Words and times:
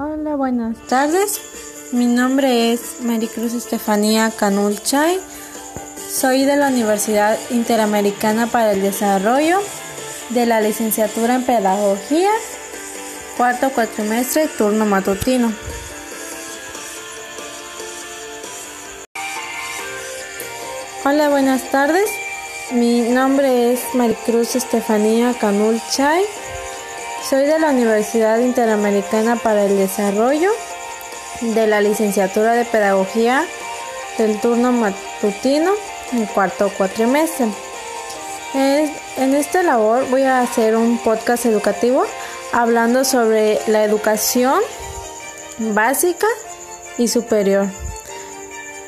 Hola, 0.00 0.36
buenas 0.36 0.76
tardes. 0.86 1.40
Mi 1.90 2.06
nombre 2.06 2.72
es 2.72 3.00
Maricruz 3.00 3.52
Estefanía 3.52 4.30
Canulchay. 4.30 5.18
Soy 6.08 6.44
de 6.44 6.56
la 6.56 6.68
Universidad 6.68 7.36
Interamericana 7.50 8.46
para 8.46 8.70
el 8.70 8.80
Desarrollo 8.80 9.58
de 10.28 10.46
la 10.46 10.60
licenciatura 10.60 11.34
en 11.34 11.42
Pedagogía, 11.42 12.30
cuarto 13.36 13.70
cuatrimestre, 13.70 14.46
turno 14.46 14.86
matutino. 14.86 15.52
Hola, 21.04 21.28
buenas 21.28 21.72
tardes. 21.72 22.08
Mi 22.70 23.00
nombre 23.00 23.72
es 23.72 23.80
Maricruz 23.94 24.54
Estefanía 24.54 25.34
Canulchay. 25.34 26.22
Soy 27.28 27.44
de 27.44 27.58
la 27.58 27.68
Universidad 27.72 28.38
Interamericana 28.38 29.36
para 29.36 29.66
el 29.66 29.76
Desarrollo 29.76 30.50
de 31.42 31.66
la 31.66 31.82
licenciatura 31.82 32.54
de 32.54 32.64
Pedagogía 32.64 33.44
del 34.16 34.40
turno 34.40 34.72
matutino 34.72 35.72
en 36.12 36.24
cuarto 36.24 36.72
cuatrimestre. 36.78 37.48
En 38.54 39.34
esta 39.34 39.62
labor 39.62 40.08
voy 40.08 40.22
a 40.22 40.40
hacer 40.40 40.74
un 40.74 40.96
podcast 40.96 41.44
educativo 41.44 42.06
hablando 42.52 43.04
sobre 43.04 43.58
la 43.66 43.84
educación 43.84 44.62
básica 45.58 46.28
y 46.96 47.08
superior. 47.08 47.66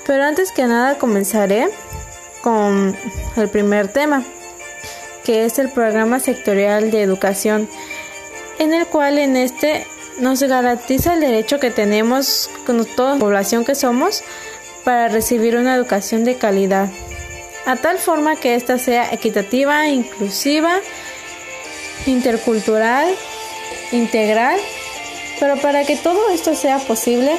Pero 0.07 0.24
antes 0.24 0.51
que 0.51 0.65
nada 0.65 0.96
comenzaré 0.96 1.68
con 2.41 2.96
el 3.37 3.48
primer 3.51 3.88
tema, 3.88 4.24
que 5.24 5.45
es 5.45 5.59
el 5.59 5.68
programa 5.68 6.20
sectorial 6.20 6.91
de 6.91 7.02
educación 7.02 7.68
en 8.60 8.74
el 8.74 8.87
cual 8.87 9.19
en 9.19 9.37
este 9.37 9.87
nos 10.19 10.42
garantiza 10.42 11.14
el 11.14 11.20
derecho 11.20 11.59
que 11.59 11.70
tenemos 11.70 12.51
con 12.66 12.84
toda 12.84 13.14
la 13.14 13.18
población 13.18 13.64
que 13.64 13.74
somos 13.74 14.23
para 14.85 15.09
recibir 15.09 15.57
una 15.57 15.74
educación 15.74 16.24
de 16.24 16.37
calidad, 16.37 16.90
a 17.65 17.76
tal 17.76 17.98
forma 17.98 18.37
que 18.37 18.54
ésta 18.54 18.79
sea 18.79 19.12
equitativa, 19.12 19.88
inclusiva, 19.88 20.79
intercultural, 22.07 23.09
integral, 23.93 24.59
pero 25.38 25.57
para 25.57 25.85
que 25.85 25.96
todo 25.96 26.30
esto 26.30 26.54
sea 26.54 26.79
posible 26.79 27.32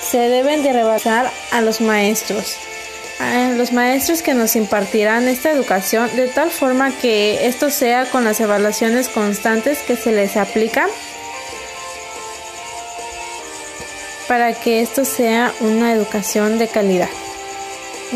se 0.00 0.18
deben 0.18 0.62
de 0.62 0.72
rebasar 0.72 1.28
a 1.50 1.60
los 1.60 1.80
maestros, 1.80 2.56
los 3.58 3.72
maestros 3.72 4.22
que 4.22 4.34
nos 4.34 4.54
impartirán 4.54 5.26
esta 5.26 5.50
educación 5.50 6.08
de 6.14 6.28
tal 6.28 6.48
forma 6.50 6.96
que 6.96 7.48
esto 7.48 7.70
sea 7.70 8.08
con 8.08 8.24
las 8.24 8.40
evaluaciones 8.40 9.08
constantes 9.08 9.80
que 9.80 9.96
se 9.96 10.12
les 10.12 10.36
aplica 10.36 10.86
para 14.28 14.52
que 14.52 14.80
esto 14.80 15.04
sea 15.04 15.52
una 15.60 15.92
educación 15.92 16.58
de 16.58 16.68
calidad. 16.68 17.08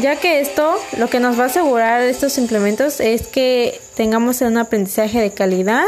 Ya 0.01 0.15
que 0.15 0.41
esto 0.41 0.77
lo 0.97 1.11
que 1.11 1.19
nos 1.19 1.39
va 1.39 1.45
a 1.45 1.47
asegurar 1.47 2.03
estos 2.03 2.39
implementos 2.39 3.01
es 3.01 3.27
que 3.27 3.81
tengamos 3.97 4.41
un 4.43 4.57
aprendizaje 4.59 5.21
de 5.21 5.33
calidad 5.33 5.85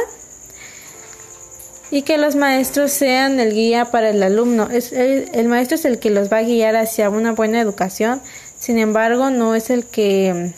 y 1.93 2.03
que 2.03 2.19
los 2.19 2.35
maestros 2.35 2.91
sean 2.91 3.39
el 3.39 3.55
guía 3.55 3.85
para 3.85 4.11
el 4.11 4.21
alumno. 4.21 4.69
Es 4.69 4.93
el, 4.93 5.31
el 5.33 5.47
maestro 5.47 5.77
es 5.77 5.85
el 5.85 6.01
que 6.01 6.11
los 6.11 6.33
va 6.33 6.39
a 6.39 6.43
guiar 6.43 6.75
hacia 6.75 7.09
una 7.09 7.33
buena 7.33 7.61
educación 7.61 8.21
sin 8.65 8.79
embargo, 8.79 9.29
no 9.29 9.55
es 9.55 9.69
el 9.69 9.85
que 9.85 10.55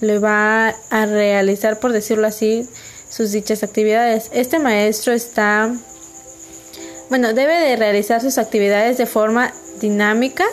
le 0.00 0.18
va 0.18 0.74
a 0.90 1.06
realizar, 1.06 1.78
por 1.78 1.92
decirlo 1.92 2.26
así, 2.26 2.68
sus 3.08 3.30
dichas 3.30 3.62
actividades. 3.62 4.28
Este 4.32 4.58
maestro 4.58 5.12
está, 5.12 5.72
bueno, 7.10 7.32
debe 7.32 7.60
de 7.60 7.76
realizar 7.76 8.20
sus 8.20 8.38
actividades 8.38 8.98
de 8.98 9.06
forma 9.06 9.54
dinámica 9.80 10.44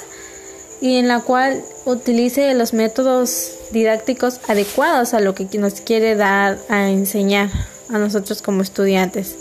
y 0.79 0.97
en 0.97 1.07
la 1.07 1.21
cual 1.21 1.63
utilice 1.85 2.53
los 2.53 2.73
métodos 2.73 3.51
didácticos 3.71 4.39
adecuados 4.47 5.15
a 5.15 5.21
lo 5.21 5.33
que 5.33 5.47
nos 5.57 5.81
quiere 5.81 6.13
dar 6.13 6.59
a 6.69 6.91
enseñar 6.91 7.49
a 7.89 7.97
nosotros 7.97 8.43
como 8.43 8.61
estudiantes. 8.61 9.37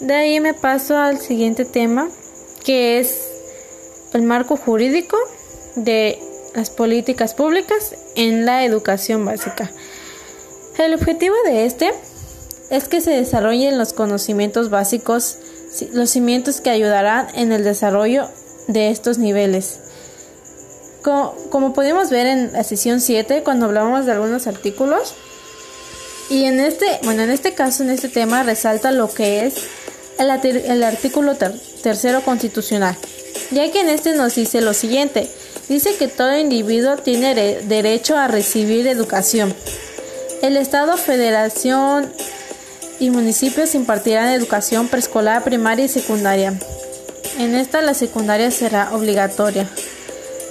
De 0.00 0.12
ahí 0.12 0.40
me 0.40 0.52
paso 0.52 0.98
al 0.98 1.18
siguiente 1.22 1.64
tema, 1.64 2.10
que 2.66 3.00
es 3.00 3.30
el 4.12 4.20
marco 4.20 4.58
jurídico 4.58 5.16
de 5.76 6.18
las 6.54 6.70
políticas 6.70 7.34
públicas 7.34 7.94
en 8.14 8.46
la 8.46 8.64
educación 8.64 9.24
básica. 9.24 9.70
El 10.78 10.94
objetivo 10.94 11.34
de 11.44 11.66
este 11.66 11.92
es 12.70 12.88
que 12.88 13.00
se 13.00 13.10
desarrollen 13.10 13.78
los 13.78 13.92
conocimientos 13.92 14.70
básicos, 14.70 15.38
los 15.92 16.10
cimientos 16.10 16.60
que 16.60 16.70
ayudarán 16.70 17.28
en 17.34 17.52
el 17.52 17.64
desarrollo 17.64 18.28
de 18.66 18.90
estos 18.90 19.18
niveles. 19.18 19.78
Como, 21.02 21.74
podemos 21.74 22.08
ver 22.08 22.26
en 22.26 22.52
la 22.52 22.64
sesión 22.64 23.00
7 23.00 23.42
cuando 23.42 23.66
hablamos 23.66 24.06
de 24.06 24.12
algunos 24.12 24.46
artículos, 24.46 25.14
y 26.30 26.44
en 26.44 26.58
este, 26.58 26.86
bueno, 27.02 27.22
en 27.22 27.30
este 27.30 27.52
caso, 27.52 27.82
en 27.82 27.90
este 27.90 28.08
tema, 28.08 28.42
resalta 28.42 28.90
lo 28.90 29.12
que 29.12 29.44
es 29.44 29.54
el, 30.18 30.30
el 30.30 30.82
artículo 30.82 31.36
tercero 31.82 32.22
constitucional, 32.22 32.96
ya 33.50 33.70
que 33.70 33.80
en 33.80 33.90
este 33.90 34.14
nos 34.14 34.34
dice 34.34 34.62
lo 34.62 34.72
siguiente, 34.72 35.30
dice 35.68 35.96
que 35.96 36.08
todo 36.08 36.36
individuo 36.36 36.96
tiene 36.96 37.34
derecho 37.62 38.16
a 38.16 38.28
recibir 38.28 38.86
educación. 38.86 39.54
El 40.42 40.56
Estado, 40.56 40.96
Federación 40.96 42.12
y 43.00 43.10
municipios 43.10 43.74
impartirán 43.74 44.28
educación 44.28 44.88
preescolar, 44.88 45.42
primaria 45.42 45.86
y 45.86 45.88
secundaria. 45.88 46.54
En 47.38 47.54
esta 47.54 47.82
la 47.82 47.94
secundaria 47.94 48.50
será 48.50 48.94
obligatoria. 48.94 49.68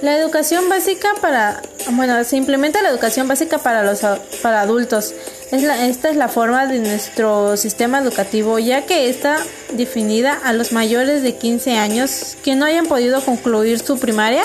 La 0.02 0.18
educación 0.18 0.68
básica 0.68 1.08
para, 1.22 1.62
bueno, 1.92 2.22
se 2.24 2.36
implementa 2.36 2.82
la 2.82 2.90
educación 2.90 3.26
básica 3.26 3.58
para 3.58 3.82
los 3.82 4.00
para 4.42 4.60
adultos. 4.60 5.14
Es 5.50 5.62
esta 5.62 6.10
es 6.10 6.16
la 6.16 6.28
forma 6.28 6.66
de 6.66 6.80
nuestro 6.80 7.56
sistema 7.56 8.00
educativo, 8.00 8.58
ya 8.58 8.84
que 8.84 9.08
está 9.08 9.38
definida 9.72 10.38
a 10.44 10.52
los 10.52 10.72
mayores 10.72 11.22
de 11.22 11.36
15 11.36 11.78
años 11.78 12.36
que 12.44 12.54
no 12.54 12.66
hayan 12.66 12.86
podido 12.86 13.22
concluir 13.22 13.78
su 13.78 13.98
primaria 13.98 14.42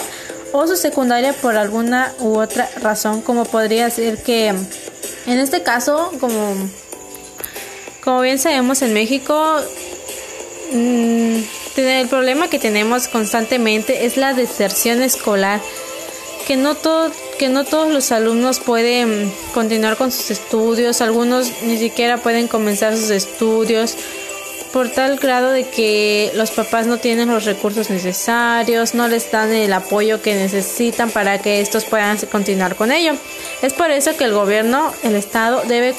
o 0.52 0.68
su 0.68 0.76
secundaria 0.76 1.34
por 1.34 1.58
alguna 1.58 2.14
u 2.20 2.38
otra 2.38 2.70
razón, 2.82 3.22
como 3.22 3.46
podría 3.46 3.90
ser 3.90 4.22
que 4.22 4.48
en 4.48 5.40
este 5.40 5.62
caso, 5.62 6.12
como, 6.20 6.56
como 8.04 8.22
bien 8.22 8.40
sabemos 8.40 8.82
en 8.82 8.94
México, 8.94 9.60
mm, 10.72 11.38
el 11.78 12.08
problema 12.08 12.50
que 12.50 12.60
tenemos 12.60 13.08
constantemente 13.08 14.06
es 14.06 14.18
la 14.18 14.34
deserción 14.34 15.02
escolar, 15.02 15.62
que 16.48 16.58
no, 16.58 16.76
todo, 16.76 17.12
que 17.38 17.48
no 17.48 17.64
todos 17.64 17.92
los 17.92 18.12
alumnos 18.12 18.60
pueden 18.60 19.32
continuar 19.54 19.98
con 19.98 20.12
sus 20.12 20.32
estudios, 20.32 21.02
algunos 21.02 21.62
ni 21.62 21.78
siquiera 21.78 22.18
pueden 22.18 22.48
comenzar 22.48 22.98
sus 22.98 23.12
estudios 23.12 23.96
por 24.72 24.90
tal 24.90 25.18
grado 25.18 25.52
de 25.52 25.68
que 25.68 26.32
los 26.36 26.52
papás 26.52 26.86
no 26.86 26.98
tienen 26.98 27.30
los 27.30 27.46
recursos 27.46 27.90
necesarios, 27.90 28.94
no 28.94 29.08
les 29.08 29.32
dan 29.32 29.52
el 29.52 29.74
apoyo 29.74 30.22
que 30.22 30.36
necesitan 30.36 31.10
para 31.10 31.40
que 31.40 31.62
estos 31.62 31.86
puedan 31.86 32.18
continuar 32.32 32.76
con 32.76 32.92
ello. 32.92 33.14
Es 33.62 33.74
por 33.74 33.92
eso 33.92 34.16
que 34.16 34.26
el 34.26 34.34
gobierno, 34.34 34.94
el 35.04 35.16
Estado, 35.16 35.64
debe, 35.68 35.96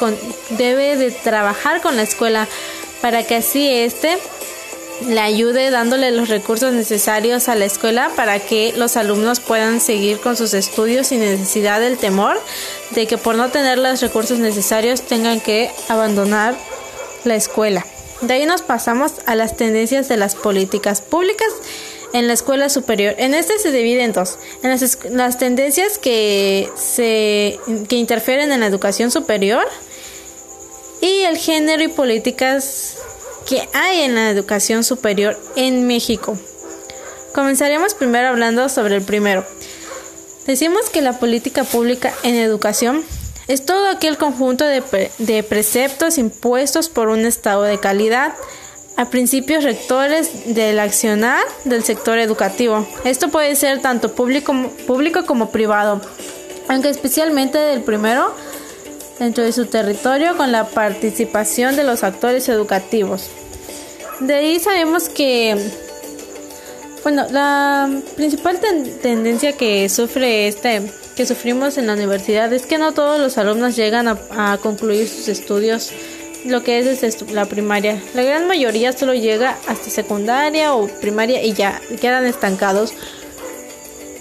debe 0.50 0.96
de 0.96 1.10
trabajar 1.10 1.80
con 1.80 1.96
la 1.96 2.02
escuela 2.02 2.46
para 3.00 3.24
que 3.24 3.36
así 3.36 3.68
éste 3.68 4.18
le 5.08 5.20
ayude 5.20 5.70
dándole 5.70 6.10
los 6.10 6.28
recursos 6.28 6.72
necesarios 6.72 7.48
a 7.48 7.54
la 7.54 7.64
escuela 7.64 8.10
para 8.16 8.38
que 8.38 8.74
los 8.76 8.96
alumnos 8.96 9.40
puedan 9.40 9.80
seguir 9.80 10.20
con 10.20 10.36
sus 10.36 10.52
estudios 10.52 11.06
sin 11.06 11.20
necesidad 11.20 11.80
del 11.80 11.96
temor 11.96 12.38
de 12.90 13.06
que 13.06 13.16
por 13.16 13.34
no 13.34 13.48
tener 13.48 13.78
los 13.78 14.00
recursos 14.02 14.38
necesarios 14.38 15.02
tengan 15.02 15.40
que 15.40 15.70
abandonar 15.88 16.54
la 17.24 17.34
escuela. 17.34 17.84
De 18.20 18.34
ahí 18.34 18.44
nos 18.44 18.62
pasamos 18.62 19.12
a 19.26 19.34
las 19.34 19.56
tendencias 19.56 20.08
de 20.08 20.16
las 20.16 20.34
políticas 20.34 21.00
públicas 21.00 21.48
en 22.12 22.26
la 22.26 22.34
escuela 22.34 22.68
superior. 22.68 23.14
En 23.18 23.34
este 23.34 23.58
se 23.58 23.72
divide 23.72 24.02
en 24.02 24.12
dos. 24.12 24.38
En 24.62 24.70
las, 25.16 25.38
tendencias 25.38 25.98
que, 25.98 26.68
se, 26.76 27.58
que 27.88 27.96
interfieren 27.96 28.52
en 28.52 28.60
la 28.60 28.66
educación 28.66 29.10
superior 29.10 29.66
y 31.00 31.22
el 31.22 31.38
género 31.38 31.82
y 31.82 31.88
políticas 31.88 32.98
que 33.48 33.68
hay 33.72 34.02
en 34.02 34.14
la 34.14 34.30
educación 34.30 34.84
superior 34.84 35.38
en 35.56 35.86
México. 35.86 36.36
Comenzaremos 37.34 37.94
primero 37.94 38.28
hablando 38.28 38.68
sobre 38.68 38.96
el 38.96 39.02
primero. 39.02 39.46
Decimos 40.46 40.90
que 40.90 41.00
la 41.00 41.18
política 41.18 41.64
pública 41.64 42.12
en 42.22 42.34
educación 42.34 43.04
es 43.50 43.66
todo 43.66 43.88
aquel 43.88 44.16
conjunto 44.16 44.64
de, 44.64 45.42
preceptos 45.42 46.18
impuestos 46.18 46.88
por 46.88 47.08
un 47.08 47.26
estado 47.26 47.64
de 47.64 47.80
calidad 47.80 48.32
a 48.96 49.10
principios 49.10 49.64
rectores 49.64 50.54
del 50.54 50.78
accionar 50.78 51.42
del 51.64 51.82
sector 51.82 52.20
educativo. 52.20 52.86
Esto 53.02 53.28
puede 53.28 53.56
ser 53.56 53.82
tanto 53.82 54.14
público, 54.14 54.54
público 54.86 55.26
como 55.26 55.50
privado, 55.50 56.00
aunque 56.68 56.90
especialmente 56.90 57.58
del 57.58 57.82
primero 57.82 58.32
dentro 59.18 59.42
de 59.42 59.50
su 59.50 59.66
territorio 59.66 60.36
con 60.36 60.52
la 60.52 60.68
participación 60.68 61.74
de 61.74 61.82
los 61.82 62.04
actores 62.04 62.48
educativos. 62.48 63.30
De 64.20 64.34
ahí 64.34 64.60
sabemos 64.60 65.08
que 65.08 65.56
Bueno, 67.02 67.26
la 67.32 67.90
principal 68.14 68.60
tendencia 68.60 69.54
que 69.54 69.88
sufre 69.88 70.46
este, 70.46 70.82
que 71.20 71.26
sufrimos 71.26 71.76
en 71.76 71.86
la 71.86 71.92
universidad 71.92 72.50
es 72.50 72.64
que 72.64 72.78
no 72.78 72.94
todos 72.94 73.20
los 73.20 73.36
alumnos 73.36 73.76
llegan 73.76 74.08
a, 74.08 74.58
concluir 74.62 75.06
sus 75.06 75.28
estudios, 75.28 75.92
lo 76.46 76.62
que 76.62 76.78
es 76.78 76.86
desde 76.98 77.30
la 77.34 77.44
primaria. 77.44 78.02
La 78.14 78.22
gran 78.22 78.46
mayoría 78.46 78.92
solo 78.92 79.12
llega 79.12 79.58
hasta 79.66 79.90
secundaria 79.90 80.72
o 80.72 80.86
primaria 80.86 81.42
y 81.44 81.52
ya 81.52 81.78
quedan 82.00 82.24
estancados, 82.24 82.94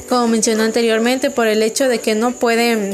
como 0.09 0.27
mencioné 0.27 0.63
anteriormente, 0.63 1.31
por 1.31 1.47
el 1.47 1.63
hecho 1.63 1.87
de 1.87 1.99
que 1.99 2.15
no 2.15 2.33
pueden 2.33 2.93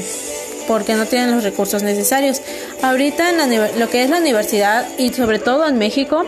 porque 0.68 0.94
no 0.94 1.07
tienen 1.07 1.31
los 1.31 1.44
recursos 1.44 1.81
necesarios. 1.81 2.44
Ahorita 2.84 3.31
en 3.31 3.80
lo 3.80 3.90
que 3.90 4.04
es 4.04 4.12
la 4.12 4.19
universidad 4.19 4.88
y 5.00 5.12
sobre 5.13 5.40
todo 5.40 5.68
en 5.68 5.80
México, 5.80 6.28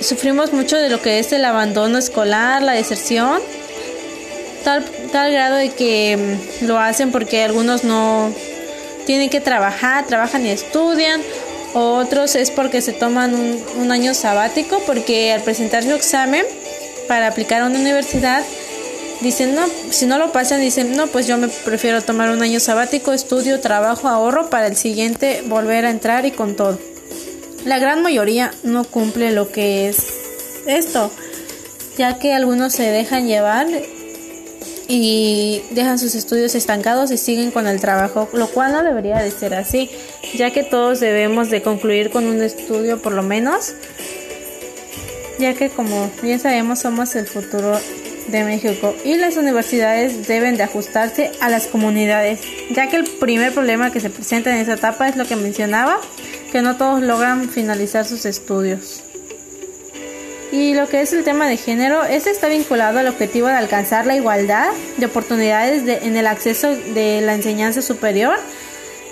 sufrimos 0.00 0.52
mucho 0.52 0.78
de 0.78 0.88
lo 0.88 1.00
que 1.00 1.20
es 1.20 1.32
el 1.32 1.44
abandono 1.44 1.96
escolar, 1.96 2.60
la 2.60 2.72
deserción, 2.72 3.40
tal, 4.64 4.84
tal 5.12 5.32
grado 5.32 5.56
de 5.56 5.70
que 5.70 6.38
mm, 6.62 6.66
lo 6.66 6.78
hacen 6.78 7.10
porque 7.10 7.42
algunos 7.42 7.84
no 7.84 8.32
tienen 9.06 9.30
que 9.30 9.40
trabajar, 9.40 10.06
trabajan 10.06 10.46
y 10.46 10.50
estudian, 10.50 11.20
otros 11.74 12.34
es 12.34 12.50
porque 12.50 12.82
se 12.82 12.92
toman 12.92 13.34
un, 13.34 13.62
un 13.78 13.92
año 13.92 14.14
sabático, 14.14 14.80
porque 14.86 15.32
al 15.32 15.42
presentar 15.42 15.82
su 15.82 15.94
examen 15.94 16.44
para 17.08 17.28
aplicar 17.28 17.62
a 17.62 17.66
una 17.66 17.78
universidad, 17.78 18.42
dicen, 19.20 19.54
no, 19.54 19.62
si 19.90 20.06
no 20.06 20.18
lo 20.18 20.32
pasan, 20.32 20.60
dicen, 20.60 20.96
no, 20.96 21.06
pues 21.06 21.26
yo 21.26 21.36
me 21.36 21.48
prefiero 21.48 22.02
tomar 22.02 22.30
un 22.30 22.42
año 22.42 22.60
sabático, 22.60 23.12
estudio, 23.12 23.60
trabajo, 23.60 24.08
ahorro 24.08 24.50
para 24.50 24.66
el 24.66 24.76
siguiente 24.76 25.42
volver 25.46 25.84
a 25.84 25.90
entrar 25.90 26.26
y 26.26 26.30
con 26.30 26.56
todo. 26.56 26.78
La 27.64 27.78
gran 27.78 28.02
mayoría 28.02 28.52
no 28.62 28.84
cumple 28.84 29.32
lo 29.32 29.50
que 29.52 29.88
es 29.88 30.06
esto, 30.66 31.10
ya 31.98 32.18
que 32.18 32.32
algunos 32.32 32.72
se 32.72 32.84
dejan 32.84 33.26
llevar 33.26 33.66
y 34.92 35.62
dejan 35.70 36.00
sus 36.00 36.16
estudios 36.16 36.56
estancados 36.56 37.12
y 37.12 37.16
siguen 37.16 37.52
con 37.52 37.68
el 37.68 37.80
trabajo, 37.80 38.28
lo 38.32 38.48
cual 38.48 38.72
no 38.72 38.82
debería 38.82 39.18
de 39.18 39.30
ser 39.30 39.54
así, 39.54 39.88
ya 40.34 40.50
que 40.50 40.64
todos 40.64 40.98
debemos 40.98 41.48
de 41.48 41.62
concluir 41.62 42.10
con 42.10 42.26
un 42.26 42.42
estudio 42.42 43.00
por 43.00 43.12
lo 43.12 43.22
menos, 43.22 43.72
ya 45.38 45.54
que 45.54 45.70
como 45.70 46.10
bien 46.22 46.40
sabemos 46.40 46.80
somos 46.80 47.14
el 47.14 47.28
futuro 47.28 47.78
de 48.26 48.42
México 48.42 48.92
y 49.04 49.16
las 49.16 49.36
universidades 49.36 50.26
deben 50.26 50.56
de 50.56 50.64
ajustarse 50.64 51.30
a 51.40 51.48
las 51.48 51.68
comunidades, 51.68 52.40
ya 52.74 52.88
que 52.88 52.96
el 52.96 53.04
primer 53.04 53.54
problema 53.54 53.92
que 53.92 54.00
se 54.00 54.10
presenta 54.10 54.50
en 54.50 54.56
esa 54.56 54.74
etapa 54.74 55.08
es 55.08 55.14
lo 55.14 55.24
que 55.24 55.36
mencionaba, 55.36 56.00
que 56.50 56.62
no 56.62 56.76
todos 56.76 57.00
logran 57.00 57.48
finalizar 57.48 58.04
sus 58.04 58.24
estudios. 58.24 59.04
Y 60.52 60.74
lo 60.74 60.88
que 60.88 61.00
es 61.00 61.12
el 61.12 61.22
tema 61.22 61.48
de 61.48 61.56
género, 61.56 62.02
este 62.02 62.30
está 62.30 62.48
vinculado 62.48 62.98
al 62.98 63.06
objetivo 63.06 63.46
de 63.46 63.54
alcanzar 63.54 64.06
la 64.06 64.16
igualdad 64.16 64.72
de 64.96 65.06
oportunidades 65.06 66.02
en 66.02 66.16
el 66.16 66.26
acceso 66.26 66.68
de 66.70 67.20
la 67.20 67.34
enseñanza 67.34 67.82
superior 67.82 68.34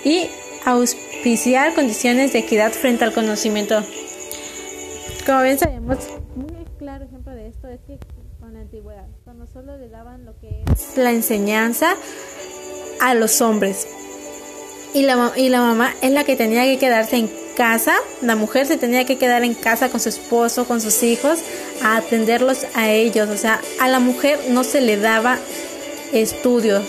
y 0.03 0.29
auspiciar 0.65 1.73
condiciones 1.73 2.33
de 2.33 2.39
equidad 2.39 2.73
frente 2.73 3.05
al 3.05 3.13
conocimiento. 3.13 3.83
Como 5.25 5.41
bien 5.43 5.57
sabemos, 5.57 5.97
un 6.35 6.65
claro 6.77 7.05
ejemplo 7.05 7.33
de 7.33 7.47
esto 7.47 7.69
es 7.69 7.79
que 7.87 7.97
con 8.39 8.53
la 8.53 8.61
antigüedad, 8.61 9.07
cuando 9.23 9.47
solo 9.47 9.77
le 9.77 9.87
daban 9.87 10.25
lo 10.25 10.37
que 10.39 10.63
es 10.73 10.97
la 10.97 11.11
enseñanza 11.11 11.95
a 12.99 13.13
los 13.13 13.39
hombres, 13.39 13.87
y 14.93 15.03
la, 15.03 15.31
y 15.37 15.49
la 15.49 15.61
mamá 15.61 15.93
es 16.01 16.11
la 16.11 16.23
que 16.23 16.35
tenía 16.35 16.63
que 16.63 16.79
quedarse 16.79 17.17
en 17.17 17.29
casa, 17.59 17.95
la 18.21 18.37
mujer 18.37 18.65
se 18.67 18.77
tenía 18.77 19.03
que 19.03 19.17
quedar 19.17 19.43
en 19.43 19.53
casa 19.53 19.89
con 19.89 19.99
su 19.99 20.07
esposo, 20.07 20.63
con 20.63 20.79
sus 20.79 21.03
hijos, 21.03 21.39
a 21.83 21.97
atenderlos 21.97 22.59
a 22.73 22.89
ellos, 22.89 23.27
o 23.29 23.35
sea, 23.35 23.59
a 23.81 23.89
la 23.89 23.99
mujer 23.99 24.39
no 24.47 24.63
se 24.63 24.79
le 24.79 24.95
daba 24.95 25.37
estudios. 26.13 26.85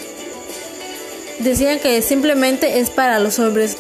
Decían 1.41 1.81
que 1.81 2.01
simplemente 2.03 2.79
es 2.79 2.89
para 2.89 3.19
los 3.19 3.41
hombres, 3.41 3.77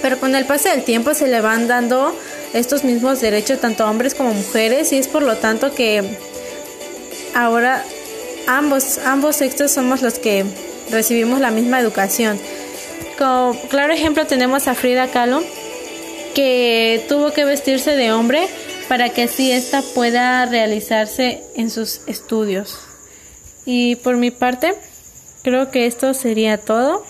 pero 0.00 0.18
con 0.18 0.34
el 0.34 0.46
paso 0.46 0.70
del 0.70 0.82
tiempo 0.82 1.12
se 1.12 1.28
le 1.28 1.42
van 1.42 1.68
dando 1.68 2.16
estos 2.54 2.84
mismos 2.84 3.20
derechos 3.20 3.60
tanto 3.60 3.84
a 3.84 3.90
hombres 3.90 4.14
como 4.14 4.30
a 4.30 4.32
mujeres 4.32 4.90
y 4.94 4.96
es 4.96 5.08
por 5.08 5.22
lo 5.22 5.36
tanto 5.36 5.74
que 5.74 6.02
ahora 7.34 7.84
ambos 8.46 8.96
ambos 9.04 9.36
sexos 9.36 9.72
somos 9.72 10.00
los 10.00 10.18
que 10.18 10.46
recibimos 10.90 11.38
la 11.40 11.50
misma 11.50 11.78
educación. 11.80 12.40
Como 13.18 13.60
claro 13.68 13.92
ejemplo 13.92 14.26
tenemos 14.26 14.68
a 14.68 14.74
Frida 14.74 15.08
Kahlo, 15.08 15.42
que 16.34 17.04
tuvo 17.08 17.32
que 17.32 17.44
vestirse 17.44 17.96
de 17.96 18.12
hombre 18.12 18.48
para 18.88 19.10
que 19.10 19.24
así 19.24 19.52
ésta 19.52 19.82
pueda 19.94 20.46
realizarse 20.46 21.42
en 21.54 21.70
sus 21.70 22.00
estudios. 22.06 22.78
Y 23.66 23.96
por 23.96 24.16
mi 24.16 24.30
parte, 24.30 24.74
creo 25.42 25.70
que 25.70 25.86
esto 25.86 26.14
sería 26.14 26.58
todo. 26.58 27.04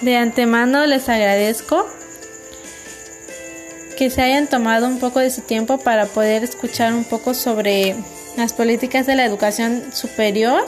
De 0.00 0.16
antemano 0.16 0.86
les 0.86 1.08
agradezco 1.08 1.86
que 3.96 4.10
se 4.10 4.22
hayan 4.22 4.48
tomado 4.48 4.88
un 4.88 4.98
poco 4.98 5.20
de 5.20 5.30
su 5.30 5.42
tiempo 5.42 5.78
para 5.78 6.06
poder 6.06 6.42
escuchar 6.42 6.92
un 6.94 7.04
poco 7.04 7.34
sobre 7.34 7.94
las 8.36 8.52
políticas 8.52 9.06
de 9.06 9.14
la 9.14 9.24
educación 9.24 9.92
superior 9.92 10.64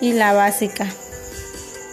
y 0.00 0.12
la 0.12 0.32
básica. 0.32 0.86